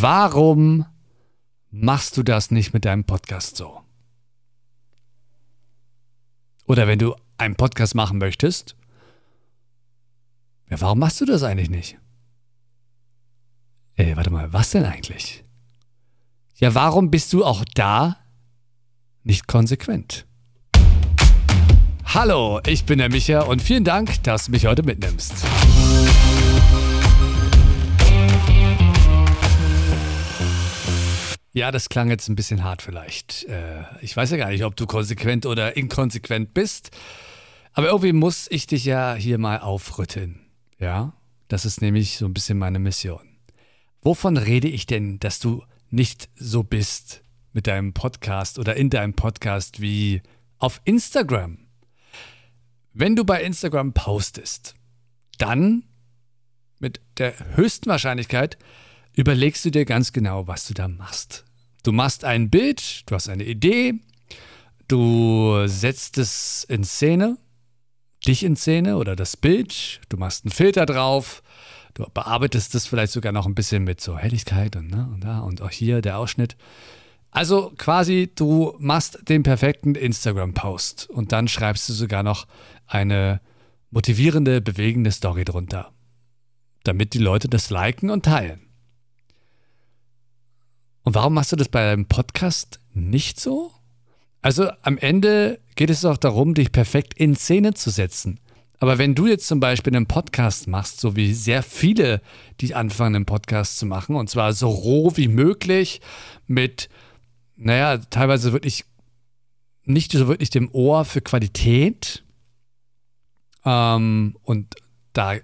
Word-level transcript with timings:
Warum 0.00 0.86
machst 1.72 2.16
du 2.16 2.22
das 2.22 2.52
nicht 2.52 2.72
mit 2.72 2.84
deinem 2.84 3.02
Podcast 3.02 3.56
so? 3.56 3.80
Oder 6.66 6.86
wenn 6.86 7.00
du 7.00 7.16
einen 7.36 7.56
Podcast 7.56 7.96
machen 7.96 8.18
möchtest, 8.18 8.76
ja, 10.70 10.80
warum 10.80 11.00
machst 11.00 11.20
du 11.20 11.24
das 11.24 11.42
eigentlich 11.42 11.68
nicht? 11.68 11.98
Ey, 13.96 14.16
warte 14.16 14.30
mal, 14.30 14.52
was 14.52 14.70
denn 14.70 14.84
eigentlich? 14.84 15.44
Ja, 16.54 16.76
warum 16.76 17.10
bist 17.10 17.32
du 17.32 17.44
auch 17.44 17.64
da 17.74 18.18
nicht 19.24 19.48
konsequent? 19.48 20.26
Hallo, 22.04 22.60
ich 22.66 22.84
bin 22.84 22.98
der 22.98 23.10
Micha 23.10 23.40
und 23.40 23.60
vielen 23.60 23.82
Dank, 23.82 24.22
dass 24.22 24.44
du 24.44 24.52
mich 24.52 24.64
heute 24.66 24.84
mitnimmst. 24.84 25.44
Ja, 31.58 31.72
das 31.72 31.88
klang 31.88 32.08
jetzt 32.08 32.28
ein 32.28 32.36
bisschen 32.36 32.62
hart 32.62 32.82
vielleicht. 32.82 33.42
Äh, 33.46 33.82
ich 34.00 34.16
weiß 34.16 34.30
ja 34.30 34.36
gar 34.36 34.50
nicht, 34.50 34.62
ob 34.62 34.76
du 34.76 34.86
konsequent 34.86 35.44
oder 35.44 35.76
inkonsequent 35.76 36.54
bist. 36.54 36.96
Aber 37.72 37.88
irgendwie 37.88 38.12
muss 38.12 38.46
ich 38.48 38.68
dich 38.68 38.84
ja 38.84 39.16
hier 39.16 39.38
mal 39.38 39.58
aufrütteln. 39.58 40.38
Ja, 40.78 41.14
das 41.48 41.64
ist 41.64 41.82
nämlich 41.82 42.16
so 42.16 42.26
ein 42.26 42.32
bisschen 42.32 42.58
meine 42.58 42.78
Mission. 42.78 43.38
Wovon 44.02 44.36
rede 44.36 44.68
ich 44.68 44.86
denn, 44.86 45.18
dass 45.18 45.40
du 45.40 45.64
nicht 45.90 46.28
so 46.36 46.62
bist 46.62 47.24
mit 47.52 47.66
deinem 47.66 47.92
Podcast 47.92 48.60
oder 48.60 48.76
in 48.76 48.88
deinem 48.88 49.14
Podcast 49.14 49.80
wie 49.80 50.22
auf 50.58 50.80
Instagram? 50.84 51.58
Wenn 52.92 53.16
du 53.16 53.24
bei 53.24 53.42
Instagram 53.42 53.94
postest, 53.94 54.76
dann 55.38 55.82
mit 56.78 57.00
der 57.16 57.34
höchsten 57.56 57.90
Wahrscheinlichkeit 57.90 58.58
überlegst 59.16 59.64
du 59.64 59.72
dir 59.72 59.84
ganz 59.84 60.12
genau, 60.12 60.46
was 60.46 60.64
du 60.68 60.74
da 60.74 60.86
machst. 60.86 61.46
Du 61.88 61.92
machst 61.94 62.26
ein 62.26 62.50
Bild, 62.50 63.10
du 63.10 63.14
hast 63.14 63.30
eine 63.30 63.44
Idee, 63.44 63.94
du 64.88 65.66
setzt 65.66 66.18
es 66.18 66.64
in 66.68 66.84
Szene, 66.84 67.38
dich 68.26 68.44
in 68.44 68.56
Szene 68.56 68.98
oder 68.98 69.16
das 69.16 69.38
Bild, 69.38 70.02
du 70.10 70.18
machst 70.18 70.44
einen 70.44 70.52
Filter 70.52 70.84
drauf, 70.84 71.42
du 71.94 72.04
bearbeitest 72.12 72.74
es 72.74 72.86
vielleicht 72.86 73.14
sogar 73.14 73.32
noch 73.32 73.46
ein 73.46 73.54
bisschen 73.54 73.84
mit 73.84 74.02
so 74.02 74.18
Helligkeit 74.18 74.76
und, 74.76 74.90
ne, 74.90 75.08
und 75.14 75.24
da 75.24 75.40
und 75.40 75.62
auch 75.62 75.70
hier 75.70 76.02
der 76.02 76.18
Ausschnitt. 76.18 76.58
Also 77.30 77.72
quasi, 77.78 78.30
du 78.34 78.76
machst 78.78 79.26
den 79.26 79.42
perfekten 79.42 79.94
Instagram-Post 79.94 81.08
und 81.08 81.32
dann 81.32 81.48
schreibst 81.48 81.88
du 81.88 81.94
sogar 81.94 82.22
noch 82.22 82.46
eine 82.86 83.40
motivierende, 83.90 84.60
bewegende 84.60 85.10
Story 85.10 85.46
drunter, 85.46 85.90
damit 86.84 87.14
die 87.14 87.18
Leute 87.18 87.48
das 87.48 87.70
liken 87.70 88.10
und 88.10 88.26
teilen. 88.26 88.67
Und 91.08 91.14
warum 91.14 91.32
machst 91.32 91.52
du 91.52 91.56
das 91.56 91.70
bei 91.70 91.82
deinem 91.82 92.04
Podcast 92.04 92.80
nicht 92.92 93.40
so? 93.40 93.72
Also 94.42 94.68
am 94.82 94.98
Ende 94.98 95.58
geht 95.74 95.88
es 95.88 96.04
auch 96.04 96.18
darum, 96.18 96.52
dich 96.52 96.70
perfekt 96.70 97.14
in 97.14 97.34
Szene 97.34 97.72
zu 97.72 97.88
setzen. 97.88 98.40
Aber 98.78 98.98
wenn 98.98 99.14
du 99.14 99.26
jetzt 99.26 99.46
zum 99.46 99.58
Beispiel 99.58 99.96
einen 99.96 100.04
Podcast 100.04 100.68
machst, 100.68 101.00
so 101.00 101.16
wie 101.16 101.32
sehr 101.32 101.62
viele, 101.62 102.20
die 102.60 102.74
anfangen, 102.74 103.16
einen 103.16 103.24
Podcast 103.24 103.78
zu 103.78 103.86
machen, 103.86 104.16
und 104.16 104.28
zwar 104.28 104.52
so 104.52 104.68
roh 104.68 105.16
wie 105.16 105.28
möglich, 105.28 106.02
mit, 106.46 106.90
naja, 107.56 107.96
teilweise 107.96 108.52
wirklich 108.52 108.84
nicht 109.84 110.12
so 110.12 110.28
wirklich 110.28 110.50
dem 110.50 110.70
Ohr 110.72 111.06
für 111.06 111.22
Qualität. 111.22 112.22
Ähm, 113.64 114.36
und 114.42 114.74
da 115.14 115.36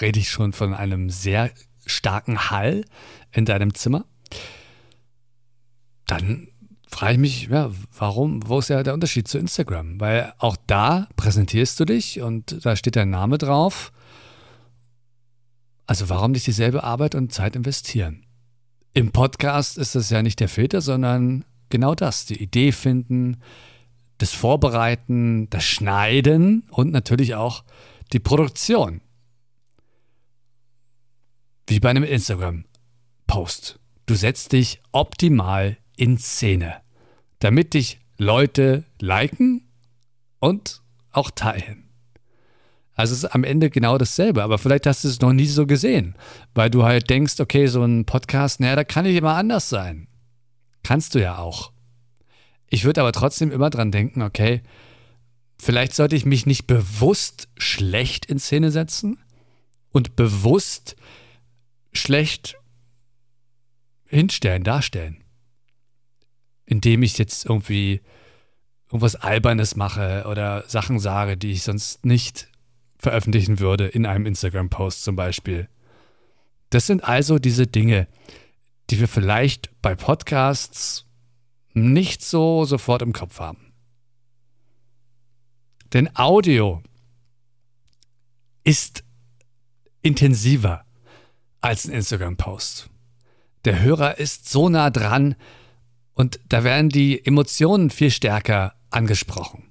rede 0.00 0.18
ich 0.18 0.30
schon 0.30 0.54
von 0.54 0.72
einem 0.72 1.10
sehr 1.10 1.50
starken 1.84 2.48
Hall 2.48 2.86
in 3.32 3.44
deinem 3.44 3.74
Zimmer 3.74 4.06
dann 6.10 6.48
frage 6.88 7.12
ich 7.12 7.18
mich, 7.18 7.48
ja, 7.48 7.70
warum, 7.96 8.46
wo 8.48 8.58
ist 8.58 8.68
ja 8.68 8.82
der 8.82 8.94
Unterschied 8.94 9.28
zu 9.28 9.38
Instagram? 9.38 10.00
Weil 10.00 10.32
auch 10.38 10.56
da 10.66 11.08
präsentierst 11.16 11.78
du 11.78 11.84
dich 11.84 12.20
und 12.20 12.64
da 12.64 12.74
steht 12.74 12.96
dein 12.96 13.10
Name 13.10 13.38
drauf. 13.38 13.92
Also 15.86 16.08
warum 16.08 16.32
nicht 16.32 16.46
dieselbe 16.46 16.84
Arbeit 16.84 17.14
und 17.14 17.32
Zeit 17.32 17.56
investieren? 17.56 18.24
Im 18.92 19.12
Podcast 19.12 19.78
ist 19.78 19.94
das 19.94 20.10
ja 20.10 20.22
nicht 20.22 20.40
der 20.40 20.48
Filter, 20.48 20.80
sondern 20.80 21.44
genau 21.68 21.94
das, 21.94 22.26
die 22.26 22.42
Idee 22.42 22.72
finden, 22.72 23.40
das 24.18 24.32
Vorbereiten, 24.32 25.48
das 25.50 25.64
Schneiden 25.64 26.64
und 26.70 26.90
natürlich 26.90 27.36
auch 27.36 27.64
die 28.12 28.18
Produktion. 28.18 29.00
Wie 31.68 31.78
bei 31.78 31.90
einem 31.90 32.02
Instagram-Post. 32.02 33.78
Du 34.06 34.16
setzt 34.16 34.52
dich 34.52 34.82
optimal 34.90 35.76
in 36.00 36.16
Szene, 36.16 36.76
damit 37.40 37.74
dich 37.74 38.00
Leute 38.16 38.84
liken 38.98 39.68
und 40.38 40.80
auch 41.12 41.30
teilen. 41.30 41.90
Also 42.94 43.12
es 43.12 43.24
ist 43.24 43.34
am 43.34 43.44
Ende 43.44 43.68
genau 43.68 43.98
dasselbe, 43.98 44.42
aber 44.42 44.58
vielleicht 44.58 44.86
hast 44.86 45.04
du 45.04 45.08
es 45.08 45.20
noch 45.20 45.34
nie 45.34 45.46
so 45.46 45.66
gesehen, 45.66 46.14
weil 46.54 46.70
du 46.70 46.84
halt 46.84 47.10
denkst, 47.10 47.38
okay, 47.38 47.66
so 47.66 47.82
ein 47.84 48.06
Podcast, 48.06 48.60
naja, 48.60 48.76
da 48.76 48.84
kann 48.84 49.04
ich 49.04 49.14
immer 49.14 49.34
anders 49.34 49.68
sein. 49.68 50.08
Kannst 50.82 51.14
du 51.14 51.20
ja 51.20 51.36
auch. 51.36 51.70
Ich 52.68 52.84
würde 52.84 53.02
aber 53.02 53.12
trotzdem 53.12 53.52
immer 53.52 53.68
dran 53.68 53.92
denken, 53.92 54.22
okay, 54.22 54.62
vielleicht 55.58 55.94
sollte 55.94 56.16
ich 56.16 56.24
mich 56.24 56.46
nicht 56.46 56.66
bewusst 56.66 57.48
schlecht 57.58 58.24
in 58.24 58.38
Szene 58.38 58.70
setzen 58.70 59.18
und 59.92 60.16
bewusst 60.16 60.96
schlecht 61.92 62.56
hinstellen, 64.06 64.64
darstellen 64.64 65.19
indem 66.70 67.02
ich 67.02 67.18
jetzt 67.18 67.44
irgendwie 67.44 68.00
irgendwas 68.86 69.16
Albernes 69.16 69.74
mache 69.74 70.24
oder 70.28 70.64
Sachen 70.68 71.00
sage, 71.00 71.36
die 71.36 71.50
ich 71.50 71.64
sonst 71.64 72.04
nicht 72.06 72.48
veröffentlichen 72.96 73.58
würde 73.58 73.88
in 73.88 74.06
einem 74.06 74.24
Instagram-Post 74.24 75.02
zum 75.02 75.16
Beispiel. 75.16 75.68
Das 76.70 76.86
sind 76.86 77.02
also 77.02 77.38
diese 77.38 77.66
Dinge, 77.66 78.06
die 78.88 79.00
wir 79.00 79.08
vielleicht 79.08 79.70
bei 79.82 79.96
Podcasts 79.96 81.06
nicht 81.72 82.22
so 82.22 82.64
sofort 82.64 83.02
im 83.02 83.12
Kopf 83.12 83.40
haben. 83.40 83.72
Denn 85.92 86.14
Audio 86.16 86.82
ist 88.62 89.02
intensiver 90.02 90.84
als 91.60 91.86
ein 91.86 91.94
Instagram-Post. 91.94 92.90
Der 93.64 93.82
Hörer 93.82 94.18
ist 94.18 94.48
so 94.48 94.68
nah 94.68 94.90
dran, 94.90 95.34
und 96.20 96.38
da 96.50 96.64
werden 96.64 96.90
die 96.90 97.24
Emotionen 97.24 97.88
viel 97.88 98.10
stärker 98.10 98.74
angesprochen, 98.90 99.70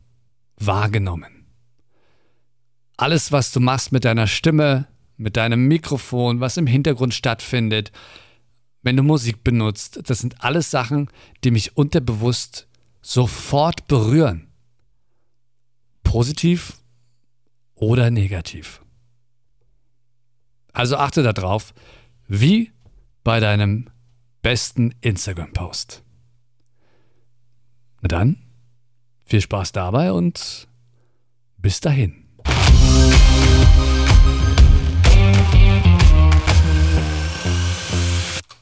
wahrgenommen. 0.57 1.45
Alles, 2.97 3.31
was 3.31 3.51
du 3.51 3.59
machst 3.59 3.91
mit 3.91 4.03
deiner 4.03 4.25
Stimme, 4.25 4.87
mit 5.15 5.37
deinem 5.37 5.67
Mikrofon, 5.67 6.39
was 6.39 6.57
im 6.57 6.65
Hintergrund 6.65 7.13
stattfindet, 7.13 7.91
wenn 8.81 8.97
du 8.97 9.03
Musik 9.03 9.43
benutzt, 9.43 9.99
das 10.09 10.19
sind 10.19 10.43
alles 10.43 10.71
Sachen, 10.71 11.11
die 11.43 11.51
mich 11.51 11.77
unterbewusst 11.77 12.67
sofort 13.03 13.87
berühren. 13.87 14.47
Positiv 16.01 16.77
oder 17.75 18.09
negativ. 18.09 18.81
Also 20.73 20.97
achte 20.97 21.21
darauf, 21.21 21.75
wie 22.27 22.71
bei 23.23 23.39
deinem 23.39 23.91
besten 24.41 24.95
Instagram-Post. 25.01 26.03
Na 28.01 28.07
dann, 28.07 28.37
viel 29.25 29.41
Spaß 29.41 29.71
dabei 29.71 30.11
und 30.11 30.67
bis 31.57 31.81
dahin. 31.81 32.28